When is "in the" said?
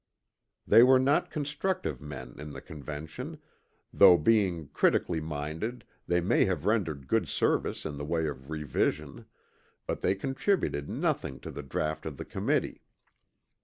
2.39-2.59, 7.85-8.03